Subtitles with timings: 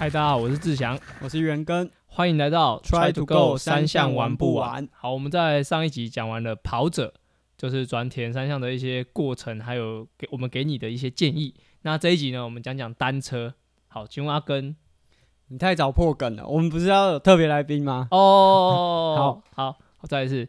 [0.00, 1.90] 嗨，大家好，我是志祥，我是元根。
[2.06, 4.88] 欢迎来到 Try to go 三项玩不完。
[4.94, 7.12] 好，我们在上一集讲完了跑者，
[7.58, 11.54] 就是转田三项的一些过程，还有给我们给你的一些建议。
[11.82, 13.52] 那这一集呢，我们讲讲单车。
[13.88, 14.74] 好，请问阿根，
[15.48, 16.46] 你太早破梗了。
[16.46, 18.08] 我们不是要有特别来宾吗？
[18.10, 20.48] 哦， 好好，再一次。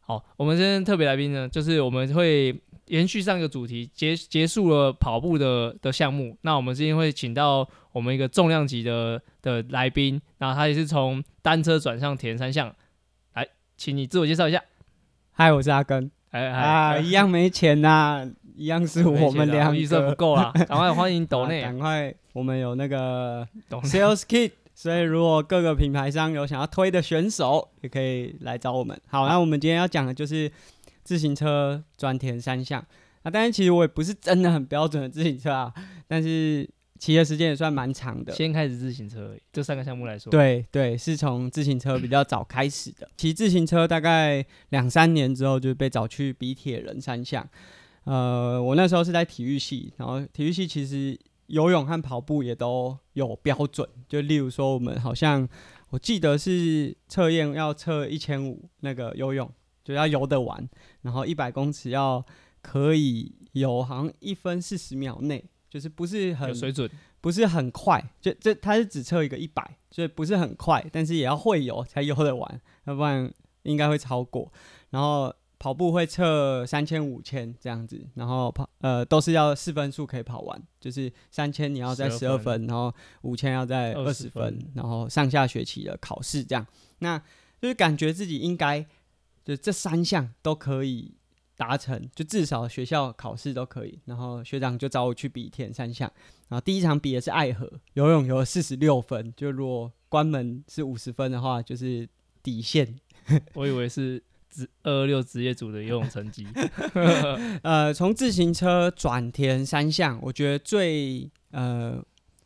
[0.00, 2.60] 好，我们今天特别来宾呢，就是我们会。
[2.92, 12.70] 延续上一个主题，结结束了跑步的的项目，那我们今天会请到我们一个重量级的的来宾，然后他也是从单车转向田三项，
[13.32, 14.62] 来，请你自我介绍一下。
[15.30, 16.10] 嗨，我是阿根。
[16.32, 23.48] 哎哎，一样没钱呐，一样是我们两预算不够啦， 赶快欢迎抖内，赶快，我们有那个
[23.84, 29.00] sales kit，所以如果各个品牌商有想要推的选手，也可以来找我们。
[29.06, 30.52] 好，那我们今天要讲的就是。
[31.04, 32.80] 自行车专田三项
[33.22, 35.72] 啊，但是其实我也不是真的很标准的自行车啊，
[36.06, 38.32] 但是骑的时间也算蛮长的。
[38.32, 43.08] 先开始自行车，这三个项目来说，对对，是从自行车比较早开始的。
[43.16, 47.48] 骑自行车大概两三年之后就被找去比铁人三项。
[48.04, 55.48] 呃，我那时候是在体育系，然后体育系其实游泳和跑步也都有标准，就例如说我们好像
[55.90, 59.48] 我记得是测验要测一千五那个游泳。
[59.84, 60.68] 就要游得完，
[61.02, 62.24] 然后一百公尺要
[62.60, 66.88] 可以游，好像一分四十秒内，就是不是很水准，
[67.20, 68.02] 不是很快。
[68.20, 73.28] 就这它是只测一个一百，所以不是很快，但是也要会游才游得完，要不然
[73.64, 74.52] 应该会超过。
[74.90, 86.64] 然后跑步会测三千、五千这样子，然后跑呃都是要四分数可以跑完，就是三千你要在十二分，然后五千要在二十分，然后上下学期的考试这样，
[87.00, 87.18] 那
[87.60, 88.86] 就是感觉自己应该。
[89.44, 91.14] 就这三项都可以
[91.56, 93.98] 达成，就至少学校考试都可以。
[94.04, 96.10] 然后学长就找我去比田三项，
[96.48, 99.32] 然后第一场比的是爱河游泳，游了四十六分。
[99.36, 102.08] 就如果关门是五十分的话，就是
[102.42, 102.96] 底线。
[103.54, 106.46] 我以为是职二二六职业组的游泳成绩。
[107.62, 112.02] 呃，从自行车转田三项，我觉得最呃。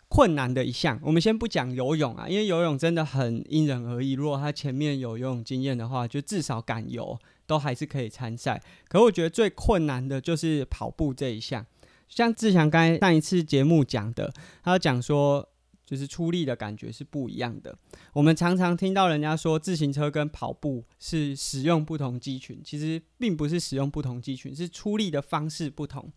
[0.09, 4.12] 困难的一项，我们先不讲游泳啊，因为游泳真的很因人而异。
[4.12, 8.62] 如果他前面有游泳经验的话，就至少敢游，都还是可以参赛。
[8.89, 11.67] 可我觉得最困难的就是跑步这一项。
[12.09, 15.49] 像志强刚才上一次节目讲的，他讲说，
[15.84, 17.77] 就是出力的感觉是不一样的。
[18.12, 26.12] 我们常常听到人家说，自行车跟跑步是使用不同肌群，其实并不是使用不同肌群，是出力的方式不同。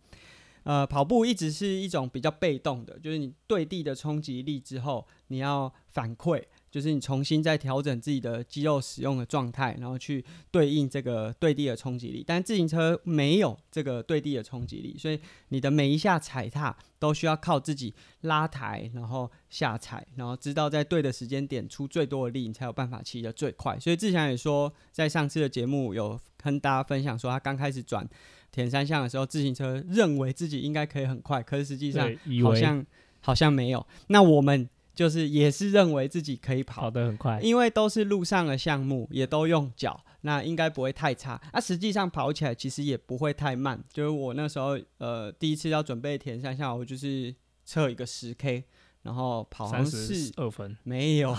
[0.64, 12.22] 呃，跑步一直是一种比较被动的，就是你对地的冲击力之后，你要反馈，就是你重新再调整自己的肌肉使用的状态，然后去对应这个对地的冲击力。
[12.26, 23.78] 但自行车没有这个对地的冲击力，所以你的每一下踩踏都需要靠自己拉抬，然后下踩，然后知道在对的时间点出最多的力，你才有办法骑得最快。
[23.80, 28.06] 所以志强也说，在上次的节目有跟大家分享说，他刚开始转。
[28.52, 32.10] 田三项的时候，自行车认为自己应该可以很快，可是实际上
[32.42, 32.84] 好像
[33.20, 33.86] 好像没有。
[34.08, 41.40] 那我们就是也是认为自己可以跑得很快，因为都是路上的项目，也都用脚，那应该不会太差。
[41.52, 43.82] 啊，实际上跑起来其实也不会太慢。
[43.92, 47.34] 就是我那时候呃第一次要准备田三项，我就是
[47.64, 48.64] 测一个十 K，
[49.02, 51.32] 然后跑三十二分，没有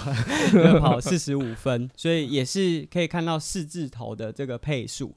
[0.80, 5.16] 跑四十五分，所以也是可以看到四字头的这个配速。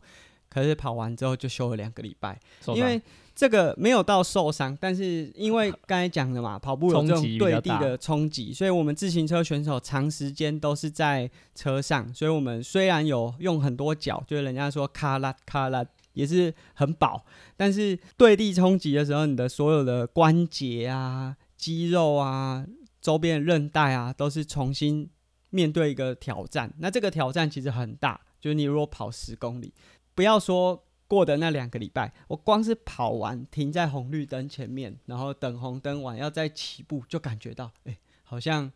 [0.55, 2.39] 可是跑完之后就休了两个礼拜，
[2.69, 3.03] 因为
[3.35, 17.25] 这个没有到受伤，但是因为 刚才讲的嘛，跑步有这种对地的冲击，所以我们自行车选手长时间都是在车上，所以我们虽然有用很多脚，就是人家说卡拉卡拉也是很饱，
[17.57, 22.65] 但是对地冲击的时候，你的所有的关节啊、肌肉啊、
[23.01, 25.11] 周边韧带啊，都是重新
[25.51, 26.73] 面对一个挑战。
[26.79, 29.75] 那这个挑战其实很大，就是你如果跑十公里。
[30.15, 38.73] 不要说过的那两个礼拜，我光是跑完停在红绿灯前面，然后等红灯完要再起步，就感觉到哎，好像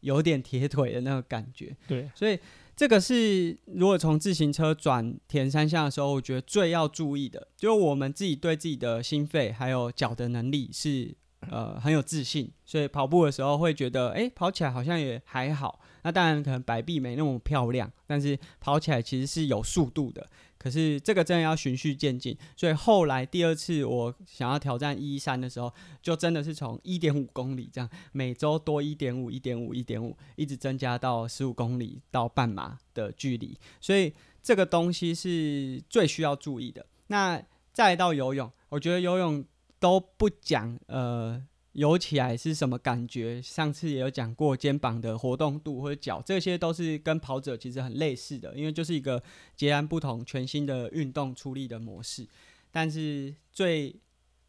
[0.00, 1.76] 有点铁腿的那个感觉。
[1.88, 2.38] 对，所以
[2.76, 11.14] 这个是如果从自行车转田三项的时候，我觉得最要注意的，就是我们自己对自己的心肺还有脚的能力是
[11.50, 15.80] 呃很有自信，所以跑步的时候会觉得哎，跑起来好像也还好。
[16.04, 20.26] 那当然可能摆臂没那么漂亮，但是跑起来其实是有速度的。
[20.62, 33.58] 可是这个真的要循序渐进，所以后来第二次我想要挑战一三的时候，就真的是从一点五公里这样，每周多一点五、一点五、一点五，一直增加到十五公里到半马的距离。
[33.80, 36.86] 所以这个东西是最需要注意的。
[37.08, 37.42] 那
[37.72, 39.44] 再到游泳，我觉得游泳
[39.80, 41.42] 都不讲呃
[41.72, 43.40] 游起来是什么感觉？
[43.40, 49.22] 上次也有讲过肩膀的活动度或者脚，这些都是跟跑者其实很类似的，因为就是一个
[49.56, 52.26] 截然不同、全新的运动出力的模式。
[52.70, 53.94] 但是最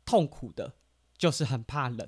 [0.06, 0.74] 痛苦的
[1.18, 2.08] 就是很怕冷。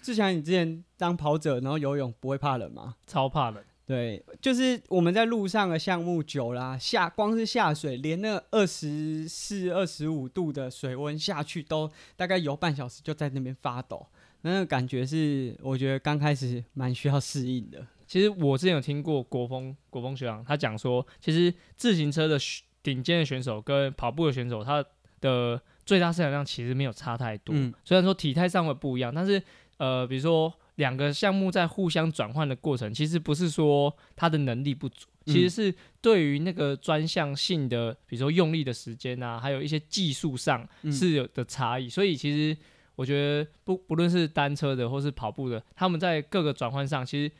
[0.00, 2.96] 志强，你之前当跑者，然后游泳不会怕冷吗？
[3.06, 3.62] 超怕冷。
[3.84, 14.06] 对，就是我们在路上的项目久啦，下光是下水，连那二十四、二十五度的水温下去，都大概游半小时就在那边发抖。
[14.42, 17.86] 那个感觉是，我觉得刚开始蛮需要适应的。
[18.06, 22.38] 其实我之前有听过国风国风学长他讲说，其实自行车的
[22.82, 24.84] 顶尖的选手跟跑步的选手，他
[25.20, 27.54] 的最大摄氧量其实没有差太多。
[27.56, 29.42] 嗯，虽然说体态上会不一样，但是
[29.78, 42.58] 呃，比如说两个项目在互相转换的过程，其实不是说他的能力不足，其实是对于那个专项性的，比如说用力的时间啊，还有一些技术上是有的差异，所以其实。
[43.02, 47.32] 我觉得不不论是单车的或是跑步的，他们在各个转换上，其实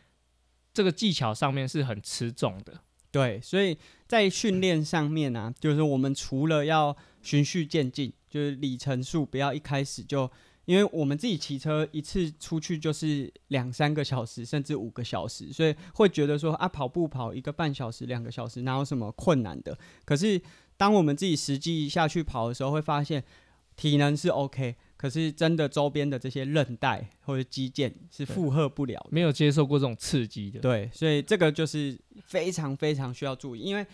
[0.74, 2.80] 这个技巧上面是很吃重的。
[3.12, 3.78] 对，所以
[4.08, 10.28] 在训练上面呢，就是我们除了要循序渐进，就是里程数不要一开始就，
[10.64, 19.78] 因为我们自己骑车一次出去就是两三个小时，甚至五个小时，所以会觉得说啊，跑步跑一个半小时、两个小时哪有什么困难的？
[20.04, 20.42] 可是
[20.76, 23.22] 当我们自己实际下去跑的时候，会发现
[23.76, 24.74] 体能是 OK。
[25.02, 30.60] 可是真的，周边的这些韧带或者肌腱是负荷不了，没有接受过这种刺激的。
[30.60, 33.58] 对，所以这个就是非常非常需要注意。
[33.58, 33.84] 因为，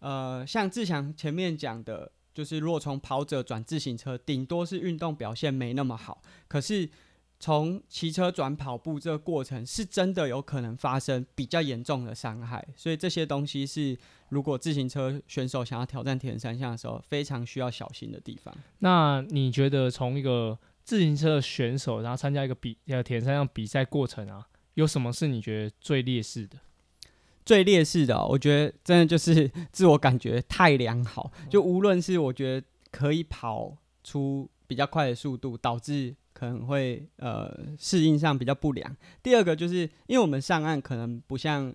[0.00, 6.20] 呃，像志强前面讲的，就是如果从跑者转自行车，顶多是运动表现没那么好。
[6.48, 6.90] 可是
[7.38, 12.66] 从骑车转跑步这个过程，是真的有可能发生比较严重的伤害。
[12.74, 13.96] 所以这些东西是。
[14.30, 18.54] 如果自行车选手想要挑战铁人三项的时候，非常需要小心的地方。
[18.80, 26.58] 那你觉得从一个自行车的选手，然后参加一个比呃铁人三项比赛过程啊，有什么是你觉得最劣势的？
[27.44, 31.32] 最劣势的，我觉得真的就是自我感觉太良好。
[31.48, 38.94] 就无论是我觉得可以跑出比较快的速度，导致可能会呃适应上比较不良。
[39.22, 41.74] 第二个就是因为我们上岸可能不像。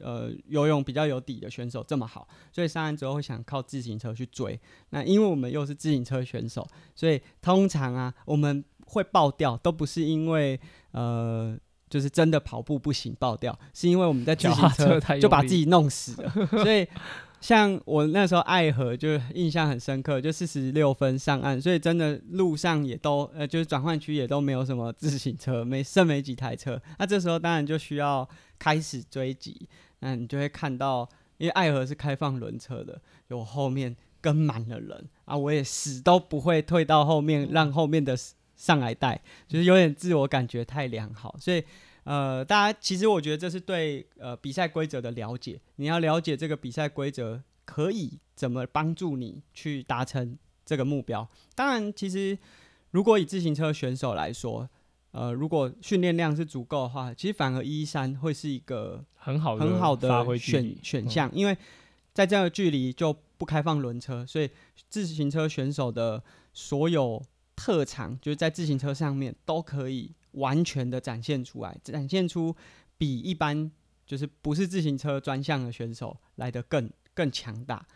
[0.00, 4.58] 呃，游泳比较有底的选手这么好，所以上岸之后会想靠自行车去追。
[4.90, 10.58] 那因为我们又是自行车选手，所以通常啊，我们会爆掉，都不是因为
[10.92, 11.58] 呃，
[11.88, 16.30] 就是真的跑步不行爆掉，是因为我们在自行车就把自己弄死了。
[16.48, 16.86] 所以
[17.44, 26.80] 像我那时候爱河就印象很深刻，就四十六分上岸，所以真的路上也都呃，就是转换区也都没有什么自行车，没剩没几台车。
[26.98, 28.26] 那这时候当然就需要
[28.58, 29.68] 开始追击。
[29.98, 31.06] 那你就会看到，
[31.36, 32.98] 因为爱河是开放轮车的，
[33.28, 38.16] 有后面跟满了人啊，我也死都不会退到后面，让后面的
[38.56, 41.36] 上来带，就是有点自我感觉太良好。
[41.38, 41.62] 所以，
[42.04, 51.26] 呃，大家其实我觉得这是对呃比赛规则的了解，你要了解这个比赛规则可以怎么帮助你去达成这个目标。
[51.54, 52.38] 当然，其实
[52.90, 54.68] 如果以自行车选手来说，
[55.12, 61.56] 呃，如果训练量是足够的话，其实反而一三会是一个很好很好的选选项，因为
[62.12, 64.50] 在这样的距离就不开放轮车，所以
[64.88, 66.22] 自行车选手的
[66.52, 67.22] 所有
[67.56, 72.54] 特长，就是在自行车上面都可以完全的展现出来，展现出
[72.96, 73.70] 比一般
[74.06, 77.86] 就是不是自行车专项的选手来的更更强大。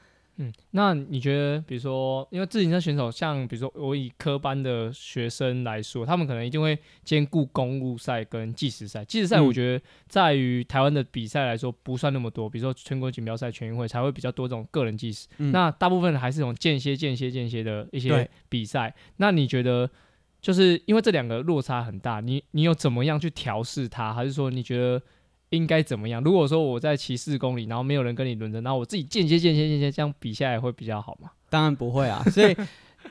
[0.40, 9.04] 嗯，那你觉得，比如说，因为自行车选手，像比如说我以科班的学生来说，他们可能一定会兼顾公路赛跟计时赛。
[9.04, 15.26] 计时赛我觉得在于台湾的比赛来说不算那么多，比如说全国锦标赛、全运会才会比较多这种个人计时。
[15.38, 18.94] 那大部分还是这种间歇、间歇、间歇的一些比赛。
[19.16, 19.90] 那你觉得，
[20.40, 24.12] 就是因为这两个落差很大，你你有怎么样去调试它？
[24.12, 25.02] 还是说你觉得？
[25.50, 26.22] 应该怎么样？
[26.22, 31.30] 如果说我在骑四公里，然后没有人跟你轮着，然后我自己间歇、间歇、间歇，这样比下来会比较好吗？
[31.48, 32.22] 当然不会啊！
[32.30, 32.54] 所以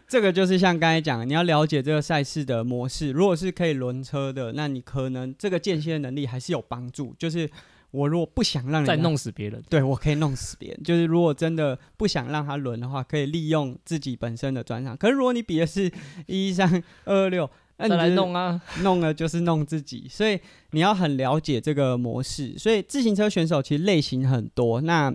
[0.07, 3.10] 这个就是像刚才讲的，你要了解这个赛事的模式。
[3.10, 7.15] 如果是可以轮车的，那你可能这个间歇能力还是有帮助。
[7.17, 7.50] 就是
[7.97, 10.83] 我如果不想让人再弄死别人，对我可以弄死别人。
[10.83, 14.95] 就是如果真的不想让他轮的话，可以利用自己本身的专长。
[14.95, 15.91] 可是如果你比的是
[16.27, 17.49] 一三二二六。
[17.79, 20.39] 再来弄啊，弄了就是弄自己，所以
[20.71, 22.57] 你要很了解这个模式。
[22.57, 24.81] 所以自行车选手其实类型很多。
[24.81, 25.13] 那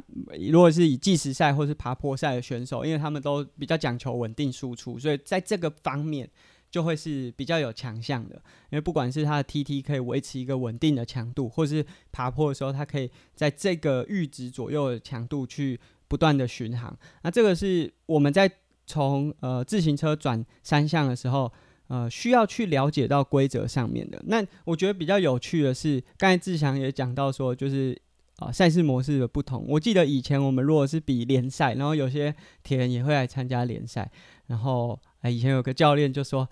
[0.48, 6.30] 如果是以计时赛或是爬坡赛的选手，因为他们都比较讲求稳定输出，所以在这个方面
[6.72, 8.34] 就会是比较有强项的。
[8.70, 16.98] 因为不管是它的 TT 可以维持一个稳定的强度，或是爬坡的时候，它可以在这个阈值左右的强度去不断的巡航。
[17.22, 18.50] 那这个是我们在
[18.86, 21.52] 从呃自行车转三项的时候。
[21.88, 24.18] 呃需要去了解到规则上面的。
[24.26, 28.00] 那我觉得比较有趣的是，刚才志祥也讲到说，就是
[28.36, 29.66] 啊赛事模式的不同。
[29.68, 34.10] 我记得以前我们如果是比联赛，然后有些铁人也会来参加联赛，
[34.46, 36.48] 然后哎以前有个教练就说。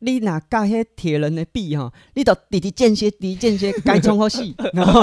[0.00, 4.54] 你哪甲迄铁人的比哈，你都滴滴间歇，滴间歇该冲好戏。
[4.74, 5.02] 然后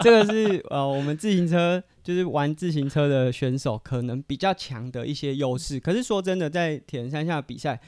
[0.00, 5.80] 这个是呃，我们自行车就是玩自行车的选手可能比较强的一些优势。
[5.80, 7.80] 可是说真的，在铁人三项比赛，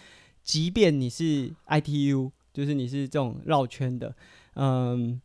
[0.42, 4.16] 即便你是 ITU，就是你是这种绕圈的，
[4.54, 5.20] 嗯，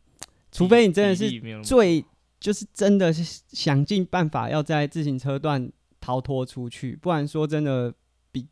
[0.52, 1.30] 除非你真的是
[1.62, 2.04] 最
[2.38, 7.94] 就是真的是想尽办法要在自行车段逃脱出去，不然说真的。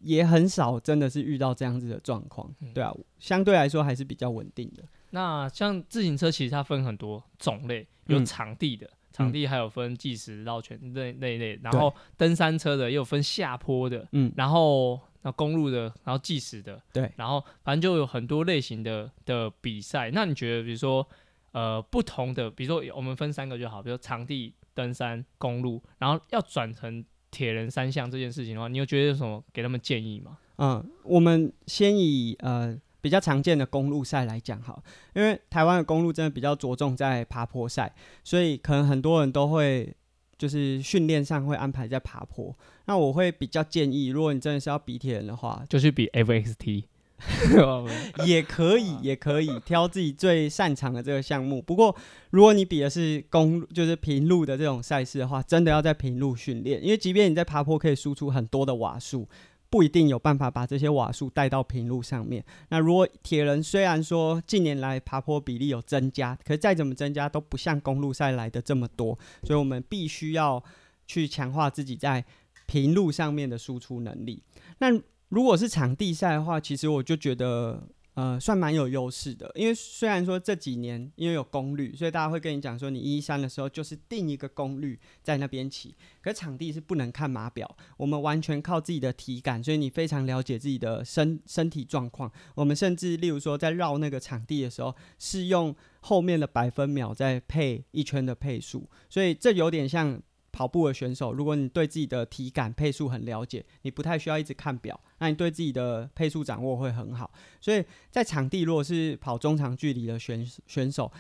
[0.01, 4.83] 也很少，真的是遇到这样子的状况，对啊，相对来说还是比较稳定的。
[5.11, 20.11] 那像自行车，其实它分很多种类，有场地的，场地还有分计时绕圈那那一类，然后登山车的也有分下坡的，嗯，然后那公路的，然后计时的，对，然后反正就有很多类型的的比赛。
[20.13, 21.07] 那你觉得，比如说
[21.53, 27.05] 呃不同的，比如说我们分三个就好，比如场地、登山、公路，然后要转成。
[27.35, 30.39] 铁人三项这件事情的话，你有觉得有什么给他们建议吗？
[30.59, 34.81] 嗯，我们先以呃比较常见的公路赛来讲哈，
[35.15, 39.93] 因为台湾的公路真的比较着重在爬坡赛，所以可能很多人都会
[40.39, 42.57] 就是训练上会安排在爬坡。
[42.87, 46.85] 那我会比较建议，如果你真的是要比铁人的话，就去比 FXT。
[48.27, 51.61] 也可以， 也可以挑自己最擅长的这个项目。
[51.61, 51.95] 不过，
[52.31, 59.29] 如果你比的是公，就是平路的这种赛事的话，真的要在平路训练，因为即便你在爬坡可以输出很多的瓦数，
[59.71, 62.45] 不一定有办法把这些瓦数带到平路上面。
[62.69, 70.63] 那如果铁人虽然说近年来爬坡比例有增加，可是再怎么增加都不像公路赛来的这么多，所以我们必须要
[71.07, 72.25] 去强化自己在
[72.67, 74.43] 平路上面的输出能力。
[74.79, 74.89] 那
[75.29, 79.51] 如果是场地赛的话，其实我就觉得，呃，算蛮有优势的。
[79.57, 85.97] 因为虽然说这几年因为有功率，所以大家会跟你讲说，你一三的时候就是定一个功率在那边骑。
[86.23, 92.31] 可是场地是不能看码表，我们完全靠自己的体感，所以你非常了解自己的身身体状况。
[92.55, 100.23] 我们甚至例如说在绕那个场地的时候，是用后面的百分秒在配一圈的配速，所以这有点像。
[100.55, 107.33] 跑步的选手，如果你对自己的体感配速很了解，你不太需要一直看表，那你对自己的配速掌握会很好。
[107.61, 111.11] 所以在场地，如果是跑中长距离的选选手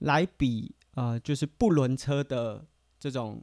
[0.00, 2.66] 来比，呃，就是不轮车的
[2.98, 3.40] 这种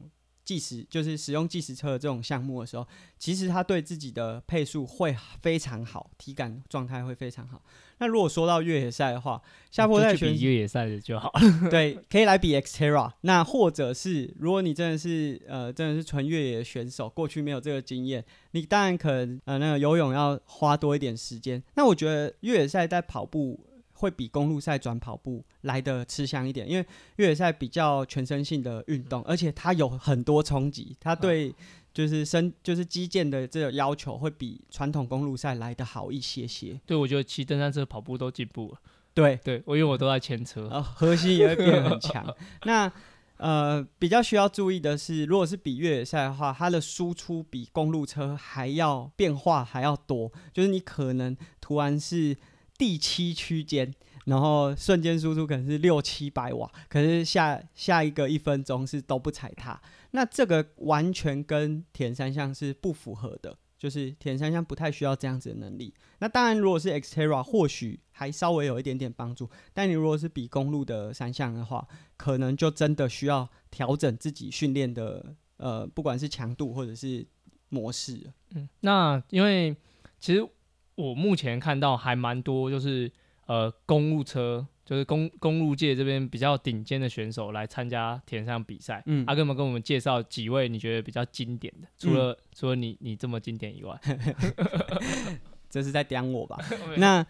[0.48, 2.86] 计时，就是使用计时车的这种项目的时候，
[3.18, 7.60] 其实他对自己的配速会非常好，体感状态会非常好。
[7.98, 11.30] 那如果说到越野赛的话，下坡赛选越野赛的就好。
[11.68, 13.12] 对，可以来比 Xterra。
[13.20, 21.62] 那或者是如果你真的是呃真的是纯越野选手，过去没有这个经验，你当然可能呃那个游泳要花多一点时间。
[21.74, 23.60] 那我觉得越野赛在跑步
[23.98, 26.86] 会比公路赛转跑步来的吃香一点，因为
[27.16, 31.54] 越野赛比较全身性的运动，而且它有很多冲击，它对。
[31.90, 36.80] 就是身就是肌腱的这个要求会比传统公路赛来的好一些些。
[36.86, 38.78] 对，我觉得骑登山车、跑步都进步了。
[39.12, 42.24] 对，对我因为我都在牵车，核心也会变很强。
[42.66, 42.92] 那
[43.38, 50.30] 呃，比较需要注意的是，如果是比越野赛的话，它的输出比公路车还要变化还要多。
[50.52, 52.36] 就是你可能突然是
[52.78, 53.92] 第七区间，
[54.24, 59.78] 然后瞬间输出可能是六七百瓦，可是下下一个一分钟是都不踩踏。
[60.12, 65.92] 那这个完全跟田三项是不符合的，就是田三项不太需要这样子的能力。
[66.20, 69.50] 那当然，如果是 Xterra，或许还稍微有一点点帮助。
[69.74, 77.26] 但你如果是比公路的三项的话，可能就真的需要调整自己训练的呃，不管是强度或者是
[77.68, 78.32] 模式。
[78.54, 79.76] 嗯，那因为
[80.18, 80.48] 其实
[80.98, 83.10] 我目前看到还蛮多，就是
[83.46, 84.66] 呃公路车。
[84.84, 89.02] 就是公公路界这边比较顶尖的选手来参加田上比赛。
[89.04, 94.00] 嗯，阿哥们跟我们介绍几位你觉得比较经典的，除了除了你你这么经典以外
[95.68, 96.56] 这是在刁我吧？
[96.96, 97.26] 那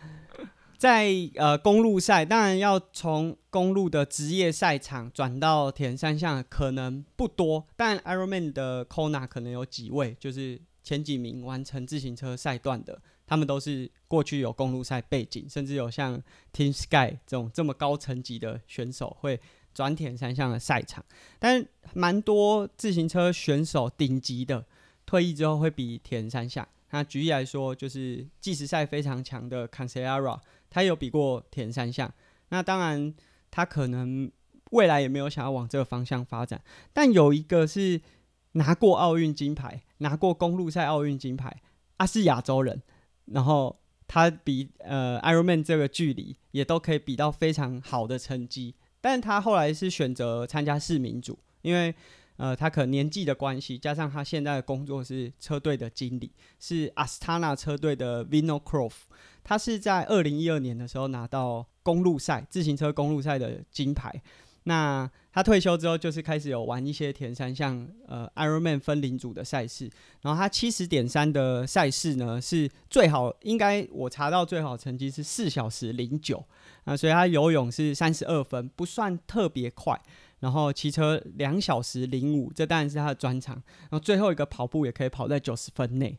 [0.76, 12.98] 在呃公路赛，当然要从公路的职业赛场转到田山项可能不多，但 Ironman 的 Kona 可能有几位，就是前几名完成自行车赛段的。
[13.26, 16.18] 他们都是过去有公路赛背景，甚至有像
[16.50, 19.38] Team Sky 这种这么高层级的选手会
[19.74, 21.04] 转铁三项的赛场。
[21.38, 24.64] 但蛮多自行车选手顶级的
[25.04, 26.66] 退役之后会比田三项。
[26.88, 30.40] 那举例来说，就是计时赛非常强的 c a n c e l a r a
[30.70, 32.10] 他有比过田三项。
[32.48, 33.12] 那当然，
[33.50, 34.32] 他可能
[34.70, 36.62] 未来也没有想要往这个方向发展。
[36.94, 38.00] 但有一个是
[38.52, 41.60] 拿过奥运金牌，拿过公路赛奥运金牌，
[41.96, 42.82] 他是亚洲人。
[43.26, 51.94] 然后他比呃 Ironman 这个距离也都可以比到非常好的成绩，但他后来是选择参加市民组，因为
[52.38, 59.02] 呃他可能年纪的关系，加上他现在的工作是车队的经理，是 Astana 车队的 Vino Croft，
[59.44, 64.22] 他是在二零一二年的时候拿到公路赛自行车公路赛的金牌。
[64.64, 69.90] 那他退休之后，就是开始有玩一些田山，像呃 Ironman 分龄组的赛事。
[70.22, 76.44] 然后他七十点三的赛事呢，是最好，应该我查到最好成绩是四小时零九
[76.84, 79.98] 啊，所以他游泳是三十二分，不算特别快。
[80.40, 83.54] 然后骑车两小时零五，这当然是他的专长。
[83.54, 86.18] 然后最后一个跑步也可以跑在九十分内。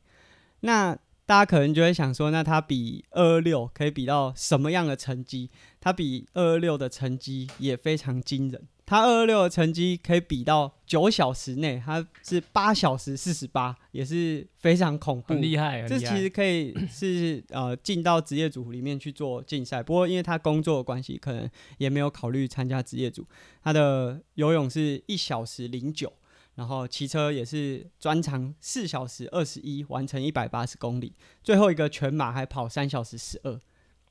[0.62, 0.98] 那
[1.30, 5.52] 大家可能就会想说，那他比二二六可以比到什么样的成绩？
[5.80, 8.68] 他比二二六的成绩也非常惊人。
[8.84, 15.88] 他二二六的成绩可以比到九小时内，他是八小时四十八，也是非常恐怖，很厉害。
[15.88, 23.24] 这其实可以是呃进到职业组里面去做竞赛，不过因为他工作的关系，可能也没有考虑参加职业组。
[23.62, 26.12] 他的游泳是一小时零九。
[26.60, 33.58] 然后骑车也是专长四小时二十一，完成一百八十公里，最后一个全马还跑三小时十二，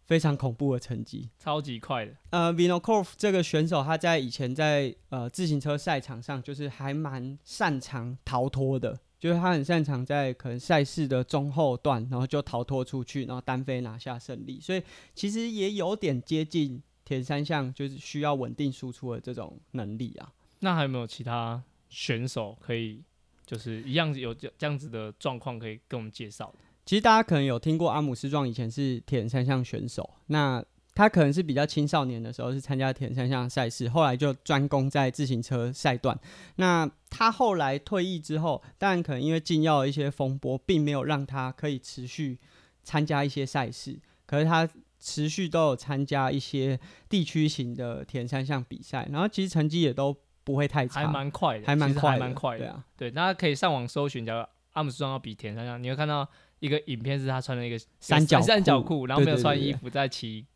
[0.07, 2.14] 非常恐怖的成绩，超级快的。
[2.31, 14.83] 呃，Vinokov 这个选手他在以前在呃自行车赛场上就是还蛮擅长逃脱的，就是他很擅长在可能赛事的中后段，然后就逃脱出去，然后单飞拿下胜利，所以
[15.14, 20.33] 其实也有点接近田三项就是需要稳定输出的这种能力啊。
[20.61, 21.62] 那还有没有其他？
[21.88, 23.02] 选手可以
[23.47, 26.54] 就是一样有这这样子的状况可以跟我们介绍。
[26.85, 30.64] 其实大家可能有听过阿姆斯壮以前是铁人三项选手，那
[30.95, 36.18] 他可能是比较青少年的时候是参加铁人三项赛事，后来就专攻在自行车赛段。
[36.57, 42.38] 那他后来退役之后，当然可能因为禁药的一些风波，并没有让他可以持续
[42.83, 44.68] 参加一些赛事，可是他
[44.99, 50.17] 持续都有参加一些地区型的铁人三项比赛，然后其实成绩也都。
[50.49, 52.65] 不会太差，还蛮快的，还蛮快，蛮快的。
[52.65, 56.26] 对啊，对，大家可以上网搜寻，叫阿姆斯壮要比田三项，你会看到
[56.61, 60.47] 一个影片，是他穿了一个三角三角裤，然后没有穿衣服，在骑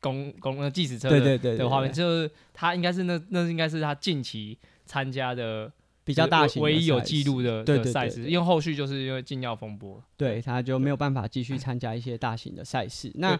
[0.00, 13.12] 公公计时车的的画面，就是他应该是那那应该是他近期参加的比较大型、唯一有记录的的赛事，因为后续就是因为禁药风波，对他就没有办法继续参加一些大型的赛事。
[13.14, 13.38] 那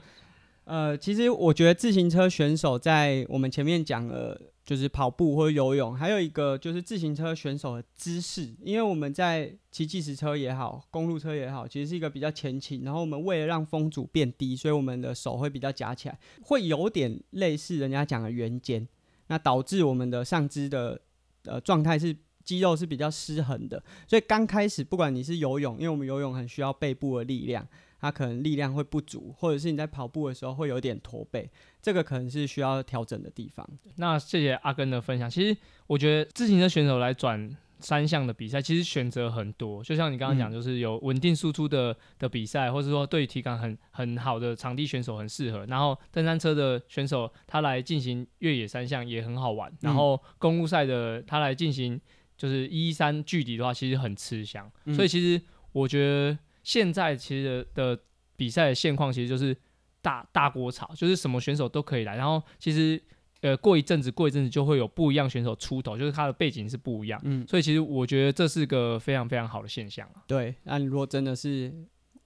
[0.70, 4.40] 呃，其实我觉得自行车选手在我们前面讲了。
[4.62, 18.86] 就是跑步或者游泳，还有一个就是自行车选手的姿势，因为我们在骑计时车也好，公路车也好，其实是一个比较前倾，然后我们为了让风阻变低，所以我们的手会比较夹起来，会有点类似人家讲的圆肩，
[19.26, 21.00] 那导致我们的上肢的
[21.46, 27.66] 呃状态是肌肉是比较失衡的，所以刚开始不管你是游泳，因为我们游泳很需要背部的力量。
[28.00, 31.50] 他可能力量会不足，或者是你在跑步的时候会有点驼背，
[31.82, 33.68] 这个可能是需要调整的地方。
[33.96, 35.28] 那谢谢阿根的分享。
[35.28, 39.84] 其实我觉得自行车选手来转三项的比赛，其实选择很多。
[39.84, 45.66] 就像你刚刚讲，就是有稳定输出的的比赛，或者说对体感很很好的场地选手很适合。
[45.66, 49.70] 然后登山车的选手他来进行越野三项也很好玩。
[49.80, 52.00] 然后公路赛的他来进行
[52.36, 54.70] 就是一三距离的话，其实很吃香。
[54.94, 56.38] 所以其实我觉得。
[56.70, 57.98] 现在其实的
[58.36, 59.56] 比赛的现况其实就是
[60.00, 62.14] 大大锅炒，就是什么选手都可以来。
[62.14, 63.02] 然后其实
[63.40, 67.20] 呃过一阵子过一阵子就会有不一样选手出头，就是他的背景是不一样。
[67.24, 70.22] 嗯，所以其实我觉得这是个非常非常好的现象啊。
[70.28, 71.74] 对，那如果真的是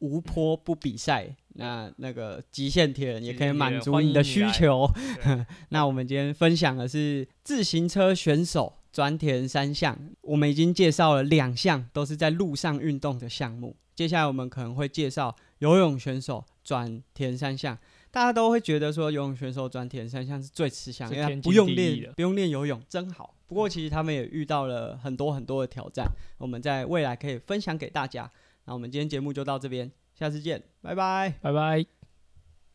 [0.01, 4.87] 无坡不比赛，那那个极限铁人也可以满足你的需求。
[5.71, 13.75] 那我们今天分享的是自行车选手转铁人三项，我们已经介绍了两项都是在路上运动的项目。
[13.95, 17.79] 接下来我们可能会介绍游泳选手转田三项，
[18.11, 23.35] 大家都会觉得说游泳选手转田三项是最吃香，因为不用练不用练游泳真好。
[23.47, 26.07] 不过其实他们也遇到了很多很多的挑战，
[26.39, 28.31] 我们在未来可以分享给大家。
[28.65, 31.94] 那我们今天节目就到这边，下次见，拜拜，拜拜。